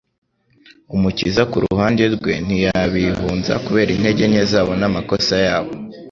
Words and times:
Umukiza 0.95 1.41
ku 1.51 1.57
ruhande 1.65 2.03
rwe 2.15 2.33
ntiyabihunza 2.45 3.53
kubera 3.65 3.89
intege 3.95 4.23
nke 4.31 4.43
zabo 4.51 4.71
n'amakosa 4.79 5.35
yabo. 5.47 5.71